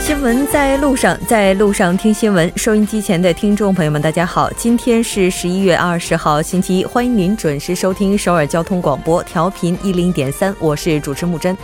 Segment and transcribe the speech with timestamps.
[0.00, 2.50] 新闻在路上，在路上听新闻。
[2.56, 11.54] 收音机前的听众朋友们，大家好，今天是十一月二十号，星期一，欢迎您准时收听首尔交通广播，调频一零点三，我是主持木真。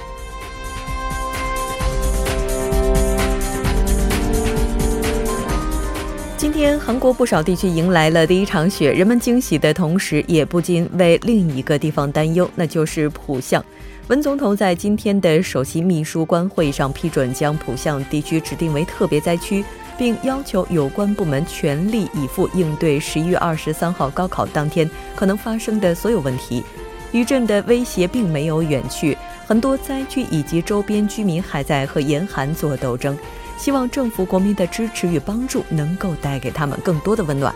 [6.91, 13.65] 韩国不少地区迎来了第一场雪，人们惊喜的同时，也不禁为另一个地方担忧，那就是浦项。
[14.09, 19.65] 文总统在今天的首席秘书官会议上批准将浦项地区指定为特别灾区，
[19.97, 26.65] 并要求有关部门全力以赴应对十一月二十三号高考当天可能发生的所有问题。
[27.13, 29.16] 余震的威胁并没有远去，
[29.47, 33.16] 很多灾区以及周边居民还在和严寒做斗争，
[33.60, 37.54] 希望政府国民的支持与帮助能够带给他们更多的温暖。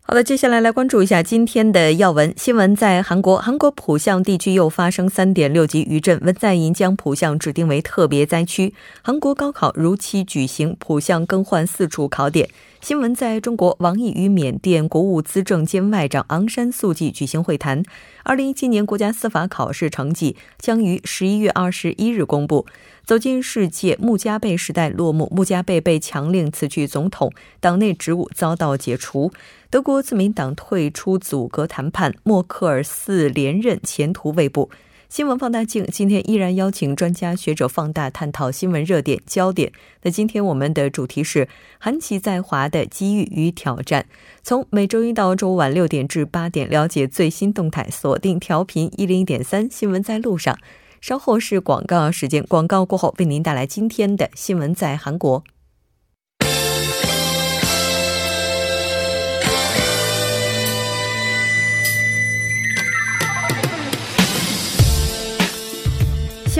[0.00, 2.74] 好的，接下来来关注一下今天的要闻新闻。
[2.74, 8.72] 在韩国，韩国浦项地区又发生三点六级余震，文在寅将浦项指定为特别灾区。
[9.02, 12.48] 韩国高考如期举行，浦项更换四处考点。
[12.88, 17.82] 新闻在中国，王毅与缅甸国务资政兼外长昂山素季举行会谈。
[18.22, 22.64] 二零一七年国家司法考试成绩将于十一月二十一日公布。
[23.04, 29.30] 走进世界，穆加贝时代落幕，穆加贝被强令辞去总统，党内职务遭到解除。
[29.68, 34.70] 德国自民党退出阻隔谈判，默克尔四连任前途未卜。
[35.08, 39.72] 新闻放大镜今天依然邀请专家学者放大探讨新闻热点焦点。
[40.02, 44.04] 那今天我们的主题是韩企在华的机遇与挑战。
[44.42, 50.58] 从每周一到周五晚六点至八点，了解最新动态，锁定调频一零点三新闻在路上。
[51.00, 55.42] 稍后是广告时间，广告过后为您带来今天的新闻在韩国。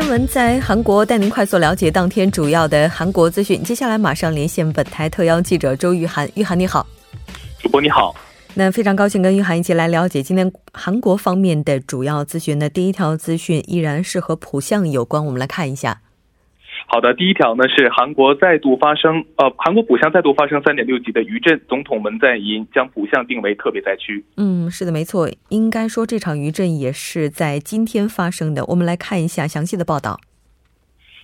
[0.01, 3.61] 新闻在韩国，带您快速了解当天主要的韩国资讯。
[3.65, 6.87] 接下来马上连线本台特邀记者周玉涵，玉涵你好，
[7.59, 8.15] 主播你好。
[8.55, 12.61] 那非常高兴跟玉涵一起来了解今天韩国方面的主要资讯。
[12.61, 16.01] 那第一条资讯依然是和浦项有关，我们来看一下。
[16.91, 24.25] 好的，第一条呢是韩国再度发生，呃，韩国浦项再度发生三点六级的余震，总统文在寅将浦项定为特别灾区。
[24.38, 28.65] 嗯，是的，没错，应该说这场余震也是在今天发生的。
[28.69, 30.19] 我们来看一下详细的报道。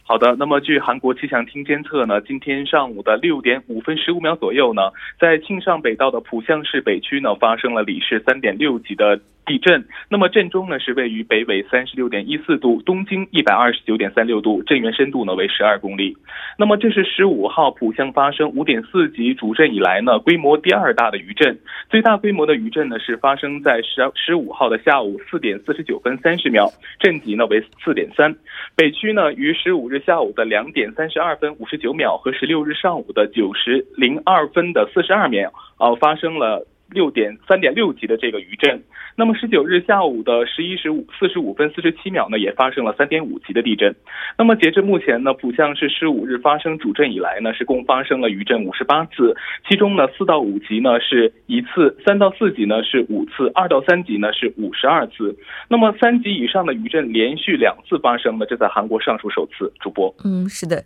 [0.03, 4.83] 好的，那么据韩国气象厅监测呢，今天上午的六点五分十五秒左右呢，
[5.19, 9.19] 在庆尚北道的浦项市北区呢，发生了里氏三点六级的。
[9.47, 16.17] 地震，那么震中呢是位于北纬三十六点一四度，东经一百二十九点三六度，震源深度呢为十二公里。
[16.59, 21.59] 那么这是十五号浦项发生五点四级主震以来呢规模第二大的余震，
[21.91, 28.35] 最大规模的余震呢是发生在十十五号的下午四点四十九分三十秒，震级呢为四点三。
[28.75, 36.67] 北区呢于十五日下午的两点三十二分五十九秒和十六日上午的九时零二分的四十二秒，呃发生了。
[36.91, 38.83] 六点三点六级的这个余震，
[39.17, 43.95] 那么十九日下午的十一时五四十五分四十七秒呢，也发生了三点五级的地震。
[44.39, 49.37] 那么截至目前呢，浦项市十五日发生主震以来呢，是共发生了余震五十八次，
[49.69, 55.37] 其中呢四到五级呢是一次，三到四级呢是五次，二到三级呢是五十二次。
[55.69, 59.73] 那么三级以上的余震连续两次发生呢，这在韩国尚属首次。
[59.81, 60.83] 主播，嗯，是的。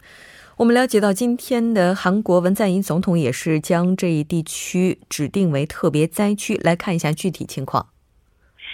[0.59, 6.57] 我们了解到，今天的韩国文在寅总统也是将这一地区指定为特别灾区。
[6.65, 7.87] 来看一下具体情况。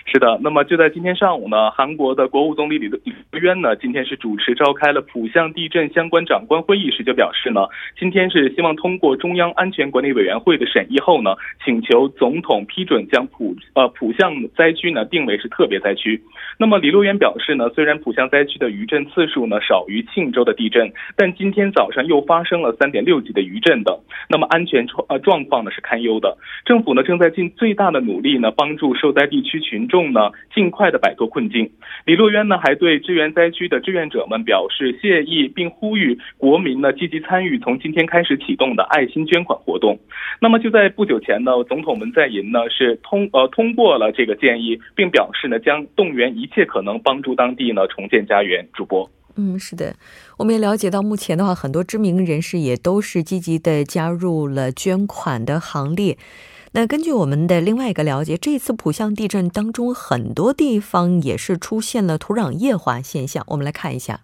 [0.07, 7.67] 是的，那么就在今天上午呢，韩国的国务总理李德李德渊呢，今天是主持召开了浦项地震相关长官会议时就表示呢，
[7.99, 11.35] 今天是希望通过中央安全管理委员会的审议后呢，
[11.65, 16.23] 请求总统批准将浦呃浦项灾区呢定为是特别灾区。
[16.59, 23.99] 那么李洛渊表示呢，虽然浦项灾区的余震次数呢少于庆州的地震，但今天早上又发生了三点六级的余震等，
[24.29, 26.37] 那么安全状呃状况呢是堪忧的。
[26.67, 29.89] 政府呢正在尽最大的努力呢，帮助受灾地区群。
[29.94, 31.71] 众呢，尽快的摆脱困境。
[32.05, 39.99] 李洛渊呢，还对支援灾区的志愿者们表示谢意，并呼吁国民呢积极参与从今天开始启动的爱心捐款活动。
[40.41, 48.67] 那么就在不久前呢，总统文在寅呢是通呃通过了这个建议，并表示呢将动员一切可能帮助当地呢重建家园。
[48.75, 49.09] 主播。
[49.37, 49.97] 嗯，是的，
[50.39, 56.17] 我们也了解到，目前的话，很多知名人士也都是积极的加入了捐款的行列。
[56.77, 63.45] 那根据我们的另外一个了解，这次浦项地震当中，很多地方也是出现了土壤液化现象。
[63.47, 64.23] 我们来看一下。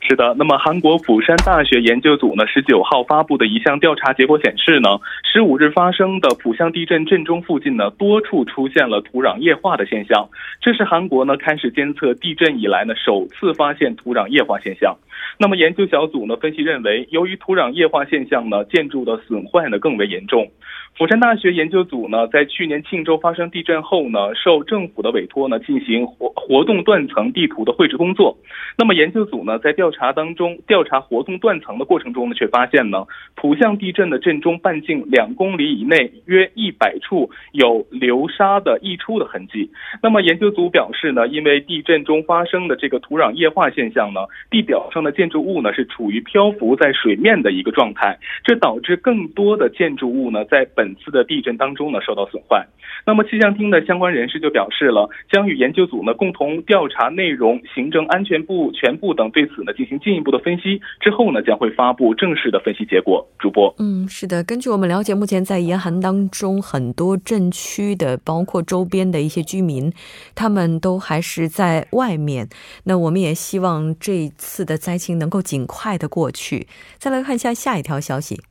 [0.00, 4.88] 是的，那么韩国釜山大学研究组呢，十九号发布的一项调查结果显示呢，
[5.30, 10.30] 十五日发生的浦项地震震中附近呢，多处出现了土壤液化的现象，
[10.62, 14.96] 这是韩国呢开始监测地震以来呢首次发现土壤液化现象。
[15.38, 20.50] 那么研究小组呢分析认为，由于土壤液化现象呢，建筑的损坏呢更为严重。
[20.96, 28.38] 釜山大学研究组呢，在去年庆州发生地震后呢，受政府的委托呢，进行活活动断层地图的绘制工作。
[28.78, 39.70] 那么研究组呢，在调查当中，调查活动断层的过程中呢，却发现呢，浦项地震的震中半径两公里以内约一百处有流沙的溢出的痕迹。
[40.02, 44.20] 那么研究组表示呢，因为地震中发生的这个土壤液化现象呢，
[44.50, 52.66] 地表上的建筑物呢是处于漂浮在水面的一个状态，这导致更多的建筑物呢在本次的地震当中呢受到损坏，
[53.06, 63.26] 那么气象厅的相关人士就表示了，将与研究组呢共同调查内容，行政安全部、全部等对此呢进行进一步的分析，之后呢将会发布正式的分析结果。
[63.38, 69.92] 主播，嗯，是的，根据我们了解，目前在严寒当中，很多震区的，包括周边的一些居民，
[70.34, 72.48] 他们都还是在外面。
[72.84, 76.66] 那我们也希望这一次的灾情能够尽快的过去。
[76.98, 78.42] 再来看一下下一条消息。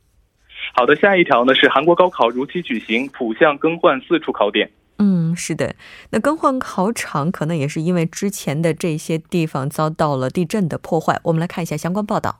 [0.73, 4.71] 好的，下一条呢是韩国高考如期举行，普项更换四处考点。
[4.97, 5.75] 嗯，是的，
[6.11, 11.19] 那更换考场可能也是因为之前的这些地方遭到了地震的破坏。
[11.23, 12.39] 我们来看一下相关报道。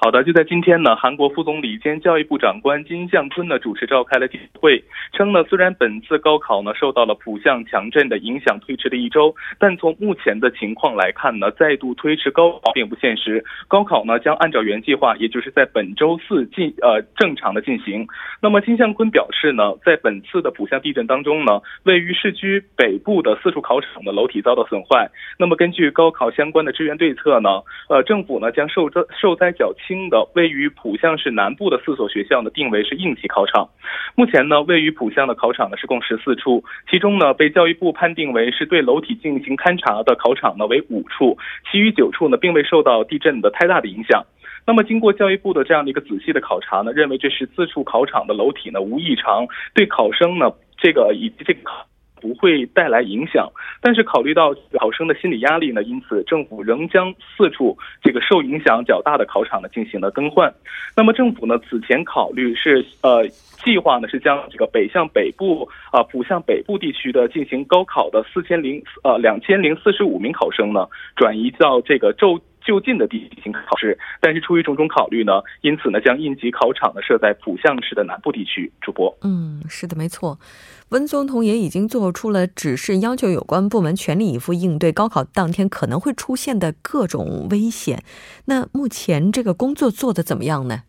[0.00, 4.80] 好的，就在今天呢，韩国副总理兼教育部长官金相坤呢主持召开了记者会，
[5.12, 18.06] 称呢，虽然本次高考呢受到了浦项强震的影响推迟了一周，但从目前的情况来看呢，再度推迟高考并不现实，高考呢将按照原计划，也就是在本周四进呃正常的进行。
[18.40, 25.10] 那么金相坤表示呢，在本次的浦项地震当中呢，位于市区北部的四处考场的楼体遭到损坏，
[25.40, 27.50] 那么根据高考相关的支援对策呢，
[27.88, 29.87] 呃政府呢将受灾受灾较轻。
[29.88, 33.70] 新的位于浦项市南部的四所学校呢，定为是应急考场。
[34.14, 41.38] 目前呢，位于浦项的考场呢是共十四处，其中呢被教育部判定为是对楼体进行勘察的考场呢为五处，
[41.72, 44.26] 其余九处呢并未受到地震的太大的影响。
[44.66, 51.87] 那么经过教育部的这样的一个仔细的考察呢，认为这十四处考场的楼体呢无异常，对考生呢这个以及这个。
[52.20, 53.48] 不会带来影响，
[53.80, 60.52] 但是考虑到考生的心理压力呢，因此政府仍将四处这个受影响较大的考场呢进行了更换。
[60.96, 63.26] 那么政府呢此前考虑是呃
[63.62, 70.86] 计划呢是将这个北向北部啊浦项北部地区的进行高考的四千零呃两千零四十五名考生呢
[71.16, 72.40] 转移到这个就。
[72.68, 78.70] 就近的地进行考试，但是出于种种考虑呢，因此呢，将应急考场呢设在浦项市的南部地区。
[78.82, 80.38] 主播，嗯，是的，没错。
[80.90, 88.04] 温总统也已经做出了指示，要求有关部门全力以赴应对高考当天可能会出现的各种危险。
[88.44, 90.82] 那目前这个工作做得怎么样呢？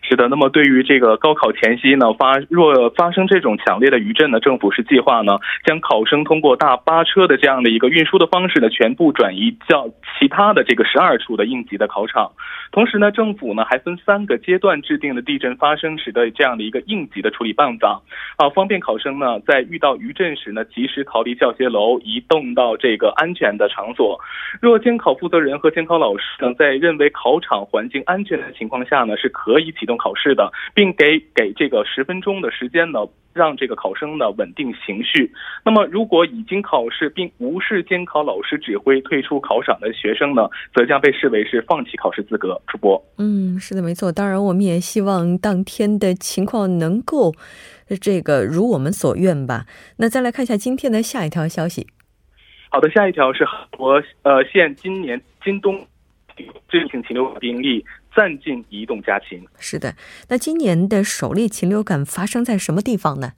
[0.00, 12.32] 是的，那么对于这个高考前夕呢，发若发生这种强烈的余震呢，政府是计划呢，将考生通过大巴车的这样的一个运输的方式呢，全部转移到其他的这个十二处的应急的考场。
[12.72, 18.00] 同时呢，政府呢还分三个阶段制定了地震发生时的这样的一个应急的处理办法，
[18.36, 24.18] 啊，方便考生呢在遇到余震时呢，及时逃离教学楼，移动到这个安全的场所。
[24.60, 33.00] 若监考负责人和监考老师呢，在认为考场环境安全的情况下呢，是可以启动考试的，并给给这个十分钟的时间呢。
[33.34, 35.32] 让这个考生呢稳定情绪。
[35.64, 42.60] 那么，如果已经考试并无视监考老师指挥退出考场的学生呢，则将被视为是放弃考试资格。
[42.66, 44.12] 主播，嗯，是的，没错。
[44.12, 47.32] 当然，我们也希望当天的情况能够
[48.02, 49.64] 这个如我们所愿吧。
[49.96, 51.86] 那再来看一下今天的下一条消息。
[52.68, 55.82] 好的，下一条是韩国呃现今年今冬
[56.68, 57.82] 最近禽流感病例。
[58.14, 59.42] 暂禁移动家禽。
[59.58, 59.94] 是的，
[60.28, 63.32] 那今年的首例禽流感发生在什么地方呢？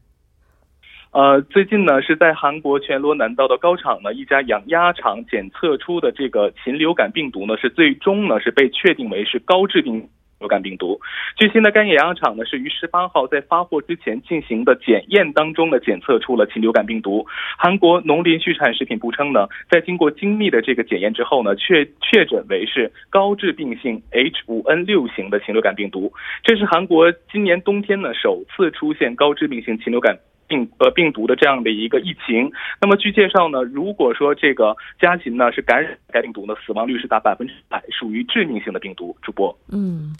[1.13, 10.09] 呃，最近呢是在韩国全罗南道的高场呢一家养鸭场检测出的这个禽流感病毒呢是最终呢是被确定为是高致病。
[10.45, 11.01] 流感病毒，
[11.39, 17.25] 据新的干野鸭场呢，是于十八号在发货之前进行的检验当中呢，检测出了禽流感病毒。
[17.57, 26.13] 韩国农林畜产食品部称呢，在经过精密的这个检验之后呢，确确诊为是高致病性 H 五 N 六型的禽流感病毒。
[26.43, 32.51] 这是韩国今年冬天呢首次出现高致病性禽流感病呃病毒的这样的一个疫情。
[32.81, 39.17] 那么据介绍呢，如果说这个家禽呢是感染该病毒呢，死亡率是达百分之百，属于致命性的病毒。
[39.23, 40.15] 主播，嗯。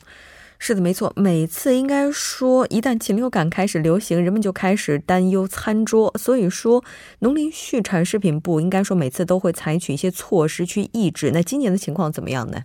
[0.57, 1.13] 是的，没错。
[1.15, 6.11] 每次应该说，一旦禽流感开始流行，人们就开始担忧餐桌。
[6.17, 6.83] 所以说，
[7.19, 11.33] 农林畜产食品部应该说每次都会采取一些措施去抑制。
[11.35, 12.63] 那今年的情况怎么样呢？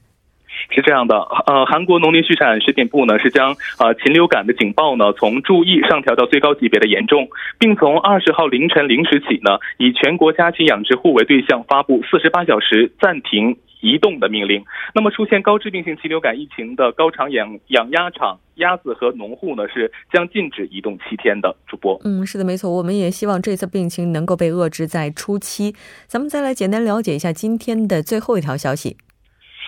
[0.70, 7.27] 是这样的，呃，韩国农林畜产食品部呢是将呃禽流感的警报呢从注意上调到最高级别的严重，
[7.58, 13.58] 并从二十号凌晨零时起呢，以全国家禽养殖户为对象，发布四十八小时暂停。
[13.82, 14.62] 移动的命令。
[14.94, 21.56] 那么，出现高致病性禽流感疫情的高场养养鸭场、鸭子和农户呢，是将禁止移动七天的。
[21.65, 22.70] 主播，嗯，是的，没错。
[22.70, 25.74] 我们也希望这次病情能够被遏制在初期。
[26.08, 28.98] 咱们再来简单了解一下今天的最后一条消息。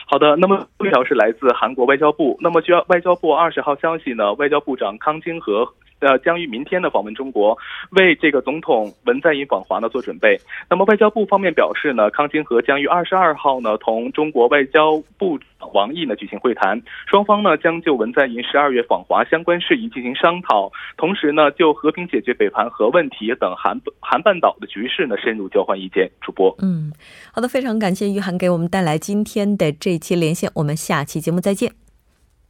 [0.06, 2.38] 好的，那么这条是来自韩国外交部。
[2.42, 5.68] 那么，据外交部二十号消息呢，外交部长康京和。
[6.02, 7.58] 呃，将于明天呢访问中国，
[7.92, 10.38] 为这个总统文在寅访华呢做准备。
[10.70, 15.40] 那么外交部方面表示呢，康金和将于二十二号呢同中国外交部
[15.74, 26.10] 王毅呢举行会谈，双方呢将就文在寅十二月访华相关事宜进行商讨，同时呢就和平解决北韩核问题等韩韩半岛的局势呢深入交换意见。
[26.20, 26.92] 主播，嗯，
[27.32, 31.81] 好的，非常感谢玉涵给我们带来今天的这期连线，我们下期节目再见。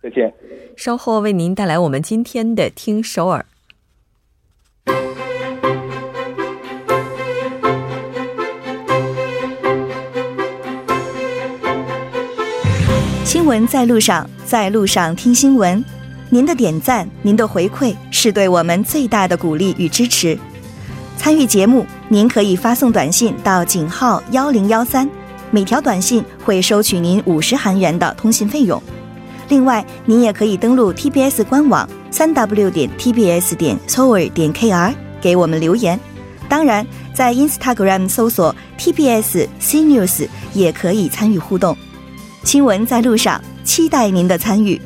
[0.02, 0.34] 再见。
[0.76, 3.46] 稍后为您带来我们今天的《听首尔》。
[13.24, 15.84] 新闻在路上，在路上听新闻。
[16.30, 20.38] 您的点赞，您的回馈，是对我们最大的鼓励与支持。
[21.18, 25.10] 参与节目，您可以发送短信到井号幺零幺三，
[25.50, 28.82] 每条短信会收取您五十韩元的通信费用。
[29.52, 36.00] 另外，您也可以登录 TBS 官网三 W 点 TBS 点 s o 点 KR 给我们留言。
[36.48, 41.76] 当然，在 Instagram 搜索 TBS CNews 也可以参与互动。
[42.46, 44.82] 新闻在路上，期待您的参与。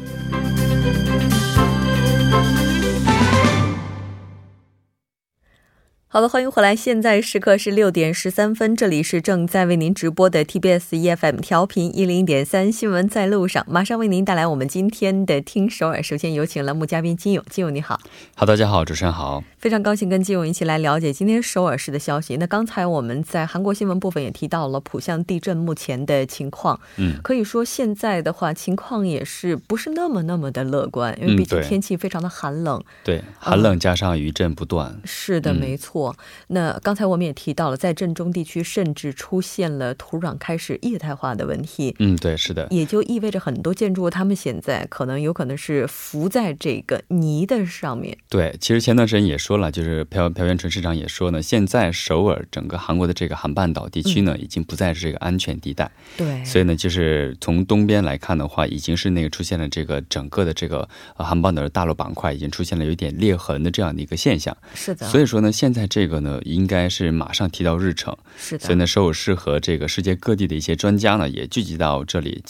[6.16, 6.74] 好的，欢迎回来。
[6.74, 16.02] 现在时刻是六点十三分，这里是正在为您直播的 TBS EFM 调频一零点三新闻在路上，马上为您带来我们今天的听首尔。
[16.02, 18.00] 首先有请栏目嘉宾金勇，金勇你好。
[18.34, 19.44] 好，大家好，主持人好。
[19.66, 22.38] 非常高兴跟金勇一起来了解今天首尔市的消息。
[22.38, 36.16] 那刚才我们在韩国新闻部分也提到了浦项地震目前的情况，嗯，可以说现在的话情况也是不是那么那么的乐观，因为毕竟天气非常的寒冷，对，寒冷加上余震不断，是的，没错。
[36.50, 41.96] 那刚才我们也提到了，在震中地区甚至出现了土壤开始液态化的问题。
[41.98, 48.16] 嗯，对，是的，也就意味着很多建筑物他们现在可能有可能是浮在这个泥的上面。
[48.30, 55.92] 对，其实前段时间也说了，就是朴朴元淳市长也说呢，现在首尔整个韩国的这个韩半岛地区呢，已经不再是这个安全地带。
[56.18, 64.56] 对，所以呢，就是从东边来看的话，已经是那个出现了这个整个的这个韩半岛的大陆板块已经出现了有点裂痕的这样的一个现象。
[64.74, 66.40] 是的，所以说呢，现在这个呢。
[66.46, 68.66] 应该是马上提到日程，是的。
[68.66, 72.42] 所以呢，首尔市和这个世界各地的一些专家呢，也聚集到这里，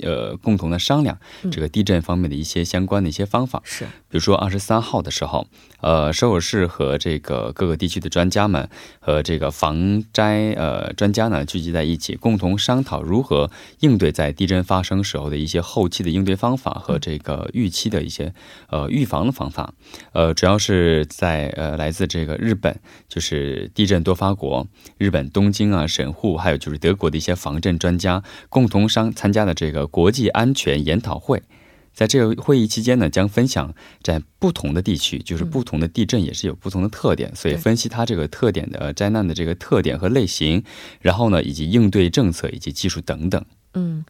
[0.00, 1.16] 呃，共同的商量
[1.50, 3.62] 这个地震方面的一些相关的一些方法。
[3.64, 5.44] 是，比如说二十三号的时候，
[5.80, 8.68] 呃，首尔市和这个各个地区的专家们
[9.00, 18.32] 和这个防灾呃专家呢，聚集在一起，共同商讨如何应对在地震发生时候的一些后期的应对方法和这个预期的一些
[18.68, 19.74] 呃预防的方法。
[20.12, 22.78] 呃，主要是在呃来自这个日本，
[23.08, 23.68] 就是。
[23.74, 31.42] 地震多发国，日本东京啊、神户，还有就是德国的一些防震专家共同商参加的这个国际安全研讨会，
[31.94, 33.72] 在这个会议期间呢，将分享
[34.02, 40.64] 在不同的地区，就是不同的地震也是有不同的特点，所以分析它这个特点的灾难的这个特点和类型，
[41.00, 43.42] 然后呢，以及应对政策以及技术等等。
[43.74, 44.04] 嗯。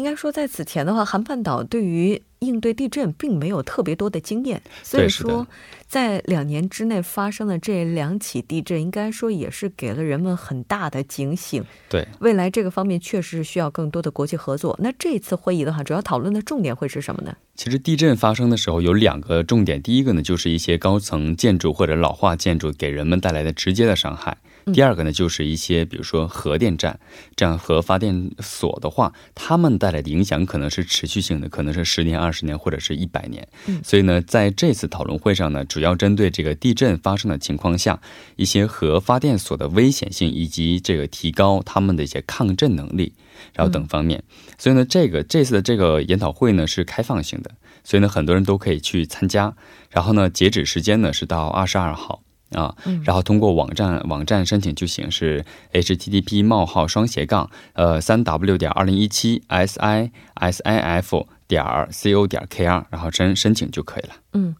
[0.00, 5.46] 应该说，在此前的话，韩半岛对于应对地震并没有特别多的经验，所以说，
[5.86, 11.62] 在两年之内发生的这两起地震，应该说也是给了人们很大的警醒。
[11.90, 14.74] 对，未来这个方面确实是需要更多的国际合作。
[14.82, 17.36] 那这次会议的话，主要讨论的重点会是什么呢？
[17.56, 24.38] 其实地震发生的时候有两个重点，第一个呢，就是一些高层建筑或者老化建筑给人们带来的直接的伤害。
[24.72, 26.98] 第二个呢，就是一些比如说核电站
[27.34, 33.46] 这样核发电所的话，他们带来的影响可能是持续性的，可能是十年、二十年或者是一百年。
[33.66, 38.00] 嗯，所以呢，在这次讨论会上呢，主要针对这个地震发生的情况下，
[38.36, 43.12] 一些核发电所的危险性以及这个提高他们的一些抗震能力，
[43.54, 44.22] 然后等方面。
[44.58, 47.50] 所以呢，这个这次的这个研讨会呢是开放性的，
[47.82, 49.54] 所以呢很多人都可以去参加。
[49.90, 52.22] 然后呢，截止时间呢是到二十二号。
[52.52, 64.14] 啊，然后通过网站网站申请就行，是 http 冒号双斜杠呃三 w 点二零一七 s i s i f 点 c o 点 k r，然后申申请就可以了。
[64.32, 64.54] 嗯。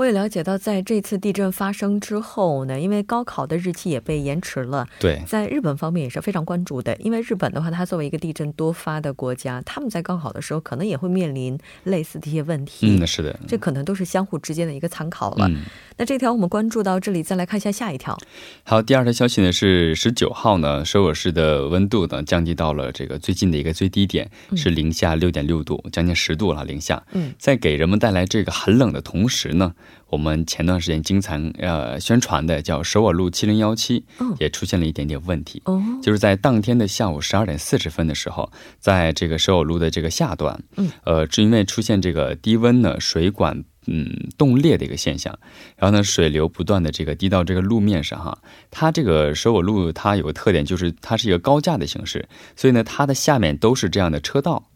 [0.00, 4.88] 我也了解到，在这次地震发生之后呢，因为高考的日期也被延迟了。
[4.98, 12.86] 对，在日本方面也是非常关注的，因为日本的话，它作为一个地震多发的国家，他们在高考的时候可能也会面临类似的一些问题。
[12.88, 15.46] 嗯，是的，这可能都是相互之间的一个参考了。
[15.50, 15.64] 嗯，
[15.98, 18.16] 那这条我们关注到这里，再来看一下下一条。
[18.62, 27.04] 好，第二条消息呢是十九号呢，首尔市的温度呢降低到了这个最近的一个最低点，是零下六点六度，将近十度了，零下。
[27.12, 29.74] 嗯，在给人们带来这个寒冷的同时呢。
[30.08, 34.04] 我们前段时间经常呃宣传的叫首尔路七零幺七，
[34.38, 35.62] 也出现了一点点问题。
[35.66, 45.38] 哦，就是在当天的下午十二点四十分的时候，在这个首尔路的这个下段，嗯，呃，是因为出现这个低温呢，水管嗯冻裂的一个现象，
[45.76, 48.38] 然后呢，水流不断的这个滴到这个路面上哈。
[48.70, 54.69] 它这个首尔路它有个特点，就是它是一个高架的形式，所以呢，它的下面都是这样的车道。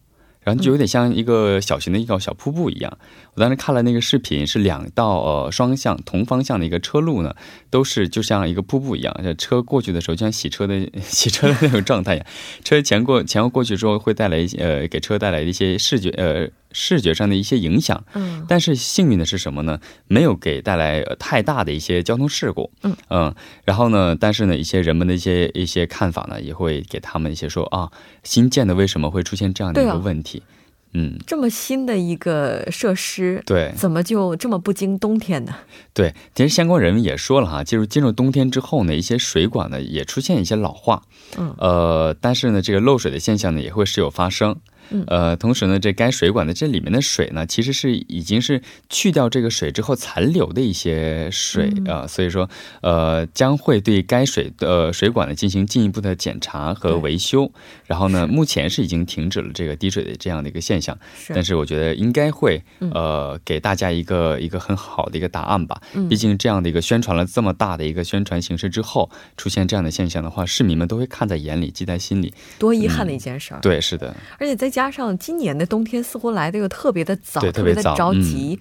[0.45, 2.99] 然后就有点像一个小型的一个小瀑布一样。
[3.35, 7.35] 我当时看了那个视频，是两道呃双向同方向的一个车路呢，
[7.71, 9.13] 都是就像一个瀑布一样。
[9.23, 12.27] 这车过去的时候，就像洗车的 洗车的那种状态一样。
[12.63, 16.49] 车前过前后过去之后，会带来一些呃给车带来一些视觉呃。
[16.75, 19.81] 视觉上的一些影响，嗯，但是幸运的是什么呢？
[20.09, 27.91] 没有给带来太大的一些交通事故，嗯嗯，然后呢，但是呢，一些人们的一些一些看法呢，也会给他们一些说啊，
[28.25, 30.43] 新建的为什么会出现这样的一个问题？
[30.97, 35.53] 嗯，这么新的一个设施，对，怎么就这么不经冬天呢？
[35.93, 41.03] 对，其实相关人也说了哈，进入进入冬天之后呢，一些水管呢也出现一些老化，
[41.37, 44.57] 嗯，呃，但是呢，这个漏水的现象呢也会时有发生。
[45.07, 52.49] 呃，同时呢，这该水管的这里面的水呢，其实是已经是去掉这个水之后残留的一些水啊，所以说，
[52.83, 57.51] 呃，将会对该水的水管呢进行进一步的检查和维修。
[57.87, 60.97] 然后呢，目前是已经停止了这个滴水的这样的一个现象，
[61.29, 65.81] 但是我觉得应该会呃给大家一个一个很好的一个答案吧。
[66.11, 72.35] 毕竟这样的一个宣传了这么大的一个宣传形式之后，出现这样的现象的话，市民们都会看在眼里，记在心里。
[72.59, 73.61] 多遗憾的一件事儿。
[73.61, 74.74] 对，是的，而且在。
[74.75, 78.59] 加上今年的冬天似乎来的又特别的早，特别的着急，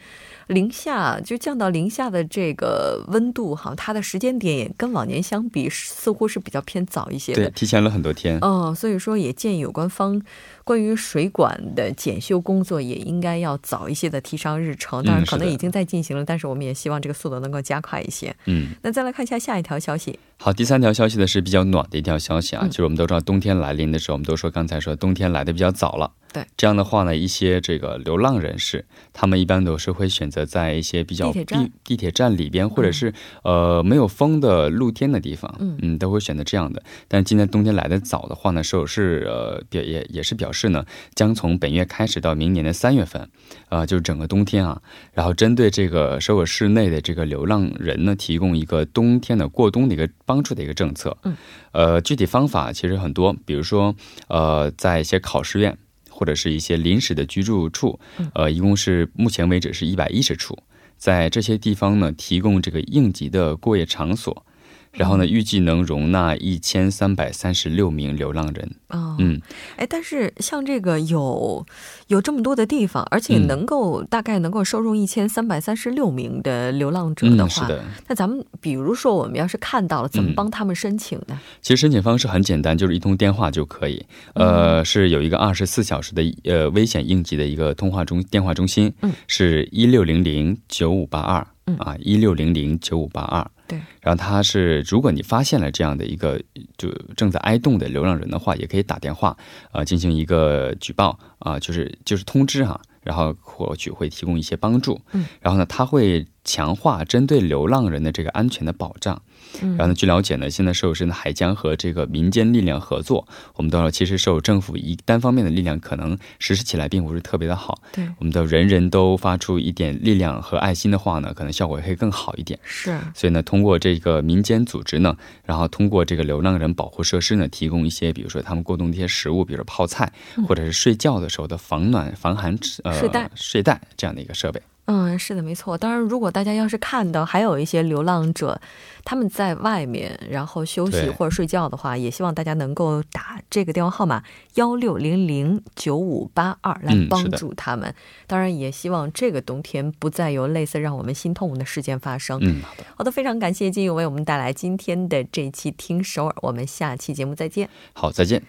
[0.48, 8.38] 零下就降到零下的这个温度哈，它的时间点也跟往年相比似乎是比较偏早一些的，对，提前了很多天。
[8.42, 10.22] 嗯，所以说也建议有关方
[10.64, 15.04] 关于水管的检修工作也应该要早一些的提上日程。
[15.04, 18.36] 当然，可能已经在进行了，但是我们也希望这个速度能够加快一些。
[18.46, 20.18] 嗯，那再来看一下下一条消息。
[20.38, 26.12] 好，第三条消息呢是比较暖的一条消息啊，就是我们都知道冬天来临的时候，我们都说刚才说冬天来的比较早了。
[26.34, 36.82] 对，这样的话呢，一些这个流浪人士，他们一般都是会选择在一些比较地地铁站里边，或者是呃没有风的露天的地方，嗯嗯，都会选择这样的。
[37.08, 43.30] 但今年冬天来的早的话呢，首尔市呃表也也是表示呢，将从本月开始到明年的三月份，
[43.70, 44.82] 啊，就是整个冬天啊，
[45.14, 51.16] 然后针对这个首尔市内的这个流浪人呢，提供一个冬天的过冬的一个帮助的一个政策。
[51.24, 51.38] 嗯，
[51.72, 53.96] 呃，具体方法其实很多，比如说，
[54.28, 55.78] 呃，在一些考试院
[56.14, 58.00] 或者是一些临时的居住处，
[58.36, 60.58] 呃，一共是目前为止是一百一十处，
[60.96, 64.46] 在这些地方呢，提供这个应急的过夜场所。
[64.94, 68.72] 然后呢，预计能容纳一千三百三十六名流浪人。
[68.90, 69.42] 哦，嗯，
[69.76, 71.66] 哎，但是像这个有
[72.08, 77.68] 有这么多的地方，而且能够大概能够收容一千三百三十六名的流浪者的话，
[78.08, 81.40] 那咱们比如说我们要是看到了，怎么帮他们申请呢？
[81.62, 84.06] 其实申请方式很简单，就是一通电话就可以。
[84.36, 91.76] 呃，是有一个二十四小时的呃危险应急的一个通话中电话中心，嗯，是一六零零九五八二，嗯。
[91.78, 93.50] 啊，一六零零九五八二。
[93.74, 96.42] 对，然后他是，如果你发现了这样的一个
[96.78, 99.36] 就正在挨冻的流浪人的话，也可以打电话
[99.72, 105.00] 啊进行一个举报啊，就是就是通知哈，然后或许会提供一些帮助。
[105.12, 109.22] 嗯，然后呢，他会强化针对流浪人的这个安全的保障。
[109.62, 113.28] 然后呢，据了解呢，现在首尔市呢还将和这个民间力量合作。
[113.56, 117.80] 我们都知道，其实受政府一单方面的力量，可能实施起来并不是特别的好。
[117.92, 122.60] 对，我们的人人都发出一点力量和爱心的话呢，可能效果会更好一点。
[122.64, 122.98] 是。
[123.14, 130.12] 所以呢，通过这个民间组织呢，然后通过这个流浪人保护设施呢，提供一些，比如说他们过冬的一些食物，比如说泡菜，
[130.48, 134.60] 或者是睡觉的时候的防暖、防寒呃睡袋、睡袋这样的一个设备。
[134.86, 135.78] 嗯，是的，没错。
[135.78, 138.60] 当然，如果大家要是看到还有一些流浪者，
[139.06, 144.22] 他们在外面然后休息或者睡觉的话，也希望大家能够打这个电话号码
[144.56, 147.96] 幺六零零九五八二来帮助他们。
[148.28, 152.38] 当然，也希望这个冬天不再有类似让我们心痛的事件发生。
[152.42, 157.70] 嗯，好的，好的，非常感谢金勇为我们带来今天的这一期听首尔，我们下期节目再见。
[157.94, 158.44] 好，再见。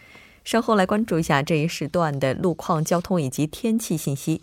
[0.45, 4.43] 稍后来关注一下这一时段的路况、交通以及天气信息。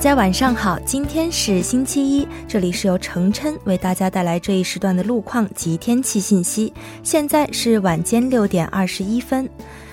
[0.00, 6.72] 大家晚上好，今天是星期一，这里是由程琛为大家带来这一时段的路况及天气信息。
[7.02, 9.46] 现在是晚间六点二十一分。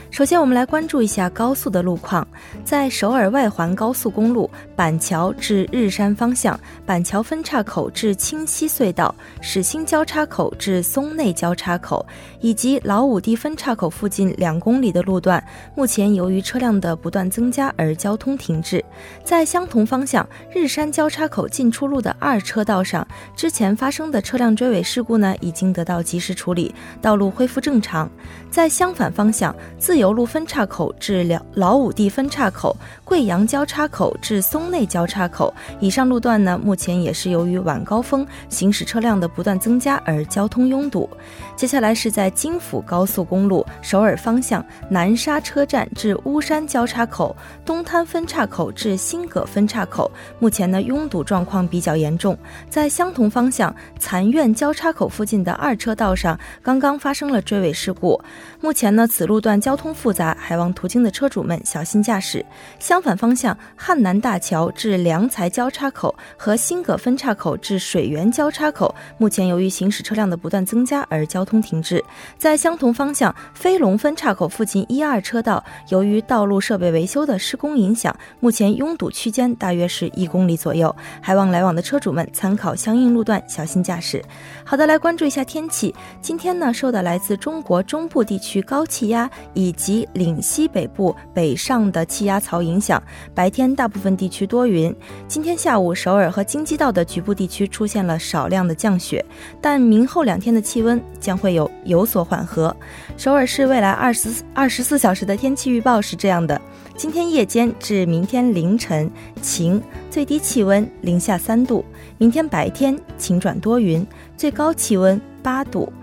[0.10, 2.28] 首先，我们来关注一下高速的路况。
[2.63, 12.04] 在首尔外环高速公路板桥至日山方向，板桥分岔口至清溪隧道、始兴交叉口至松内交叉口，
[12.39, 15.43] 以及老五地分岔口附近两公里的路段，
[15.76, 18.84] 目前由于车辆的不断增加而交通停滞。
[19.24, 28.10] 在相同方向，日山交叉口进出路的二车道上，之前发生的车辆追尾事故呢，已经得到及时处理，道路恢复正常。
[28.50, 32.76] 在相反方向，自油路分岔口至老老五地分岔口、
[33.08, 41.10] 贵阳交叉口至松内交叉口以上路段呢，目前也是由于晚高峰行驶车辆的不断增加而交通拥堵。
[41.56, 47.34] 接下来是在京釜高速公路首尔方向南沙车站至巫山交叉口、
[47.65, 52.38] 东滩分岔口至新葛分岔口，目前呢拥堵状况比较严重。
[52.70, 58.22] 在相同方向残院交叉口附近的二车道上，刚刚发生了追尾事故。
[58.60, 62.46] 目前呢，此路段交通复杂，还望途经的车主们小心驾驶。
[62.78, 72.04] 相相反方向汉南大桥至良才交叉口和新葛分岔口至水源交叉口，目前由于行驶车辆的不断增加而交通停滞，
[72.40, 84.26] 在相同方向飞龙分岔口附近一二车道，由于道路设备维修的施工影响，目前拥堵区间大约是一公里左右，还望来往的车主们参考相应路段，小心驾驶。
[84.66, 85.94] 好的，来关注一下天气。
[86.20, 92.87] 今天呢，受到来自中国中部地区高气压以及岭西北部北上的气压槽影响，
[93.34, 94.93] 白天大部分地区多云。
[95.30, 99.23] 今天下午，首尔和京畿道的局部地区出现了少量的降雪，
[99.62, 101.38] 但明后两天的气温将。
[101.38, 102.76] 会有有所缓和。
[103.15, 106.60] 首尔市未来二十二十四小时的天气预报是这样的：
[106.95, 109.08] 今天夜间至明天凌晨
[109.39, 111.86] 晴，最低气温零下三度；
[112.17, 114.04] 明天白天晴转多云，
[114.36, 115.93] 最高气温八度。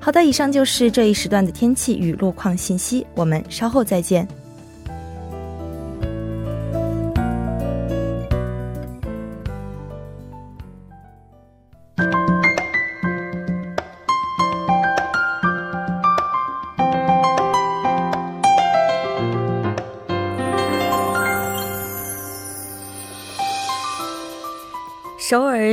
[0.00, 4.26] 好的，以上就是这一时段的天气与路况信息，我们稍后再见。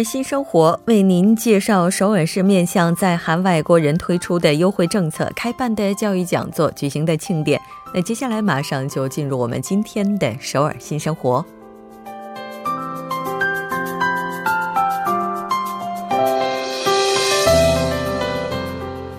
[0.05, 7.59] 新生活为您介绍首尔市面向在韩外国人推出的优惠政策、开办的教育讲座、举行的庆典。
[7.91, 11.43] 那接下来马上就进入我们今天的首尔新生活。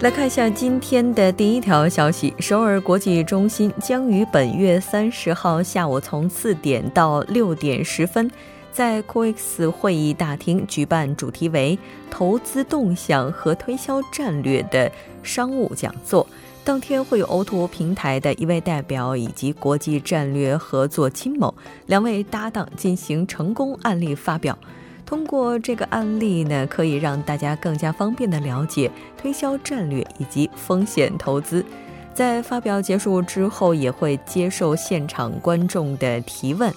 [0.01, 8.31] 来看一下今天的第一条消息：首尔国际中心将于本月三十号下午从四点到六点十分。
[8.77, 11.79] 在 COEX 会议大厅举办主题为
[12.13, 16.27] “投资动向和推销战略”的商务讲座。
[16.63, 21.55] 当天会有 O2O 平台的一位代表以及国际战略合作亲某
[21.87, 24.59] 两位搭档进行成功案例发表。
[25.07, 31.65] 通过这个案例呢，可以让大家更加方便的了解推销战略以及风险投资。
[32.13, 36.71] 在发表结束之后，也会接受现场观众的提问。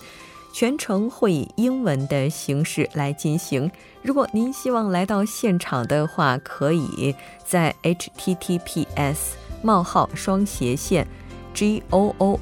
[0.52, 3.70] 全程会以英文的形式来进行。
[4.02, 9.18] 如果您希望来到现场的话，可以在 https:
[9.62, 11.08] 冒号双斜线
[11.54, 12.40] g o o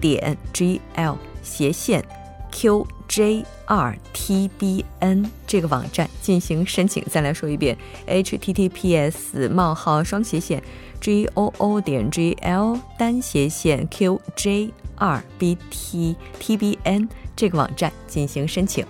[0.00, 2.04] 点 g l 斜线
[2.50, 7.04] q j r t b n 这个网站进行申请。
[7.04, 10.62] 再来说一遍：https: 冒号双斜线
[11.00, 17.08] g o o 点 g l 单斜线 q j r b t t b n。
[17.36, 18.84] 这个网站进行申请。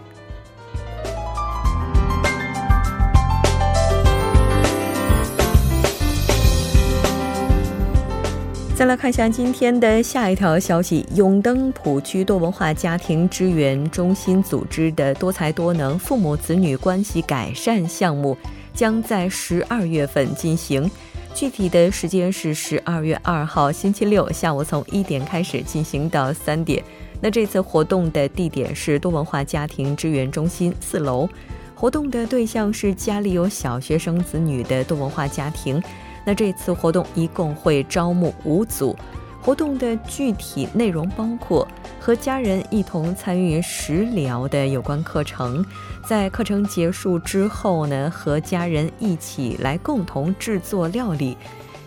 [8.77, 18.37] 再来看一下今天的下一条消息：永登浦区多文化家庭支援中心组织的多才多能父母子女关系改善项目
[18.75, 20.91] 将在十二月份进行，
[21.33, 26.83] 具体的时间是十二月二号星期六下午从一点开始进行到三点。
[27.25, 31.27] 那这次活动的地点是多文化家庭支援中心四楼，
[31.75, 35.83] 活动的对象是家里有小学生子女的多文化家庭。
[36.27, 38.95] 那这次活动一共会招募五组，
[39.41, 41.67] 活动的具体内容包括
[41.99, 45.65] 和家人一同参与食疗的有关课程，
[46.07, 51.39] 在课程结束之后呢，和家人一起来共同制作料理。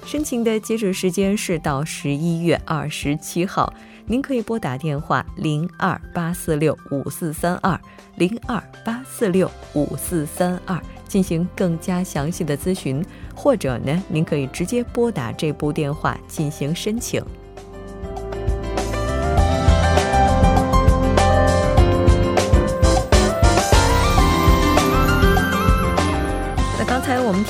[0.03, 3.71] 申请的截止时间是到十一月二十七号。
[4.09, 7.77] 您可以拨打电话零二八四六五四三二
[8.15, 13.03] 零二八四六五四三二进行更加详细的咨询，
[13.35, 17.21] 或者呢，您可以直接拨打这部电话进行申请。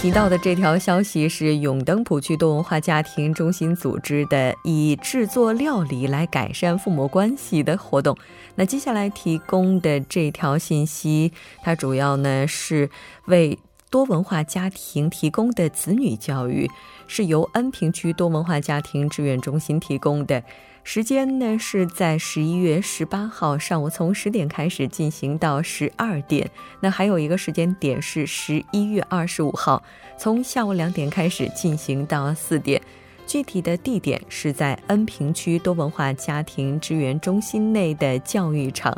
[0.07, 8.17] 提到的这条消息是永登浦区多文化家庭中心组织的以制作料理来改善父母关系的活动。
[8.55, 12.89] 那接下来提供的这条信息，它主要呢是
[13.25, 16.71] 为多文化家庭提供的子女教育，
[17.05, 20.41] 是由恩平区多文化家庭志愿中心提供的。
[20.89, 29.83] 时间呢是在十一月十八号上午从十点开始进行到十二点，那还有一个时间点是十一月二十五号
[30.17, 32.81] 从下午两点开始进行到四点，
[33.25, 38.97] 具体的地点是在恩平区多文化家庭支援中心内的教育场。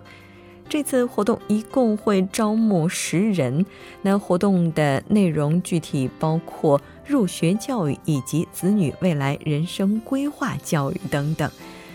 [0.70, 3.66] 这次活动一共会招募十人，
[4.04, 11.50] 那活动的内容具体包括入学教育以及子女未来人生规划教育等等。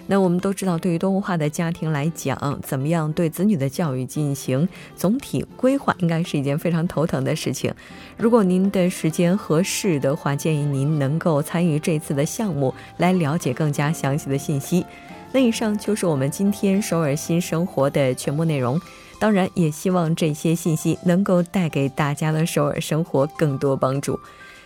[0.07, 7.73] 那我们都知道，对于多文化的家庭来讲，怎么样对子女的教育进行总体规划，应该是一件非常头疼的事情。
[8.19, 14.85] 如果您的时间合适的话，建议您能够参与这次的项目，来了解更加详细的信息。
[15.33, 18.81] 那以上就是我们今天首尔新生活的全部内容。
[19.19, 24.21] 当然，也希望这些信息能够带给大家的首尔生活更多帮助。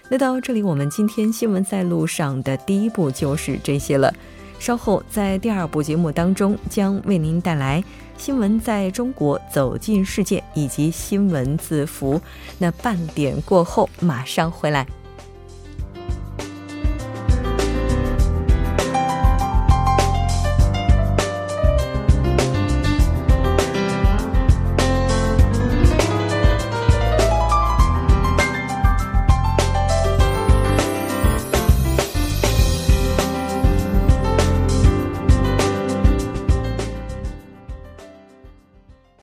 [0.08, 4.12] 那到这里，我们今天新闻在路上的第一步就是这些了。
[4.58, 7.82] 稍后在第二部节目当中，将为您带来
[8.16, 12.20] 新闻在中国走进世界以及新闻字符。
[12.58, 14.86] 那半点过后马上回来。